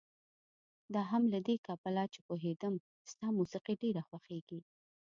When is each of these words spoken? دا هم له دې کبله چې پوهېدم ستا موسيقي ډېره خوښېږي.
دا 0.93 1.01
هم 1.11 1.23
له 1.33 1.39
دې 1.47 1.55
کبله 1.67 2.03
چې 2.13 2.19
پوهېدم 2.27 2.73
ستا 3.11 3.27
موسيقي 3.39 3.73
ډېره 3.81 4.01
خوښېږي. 4.07 4.59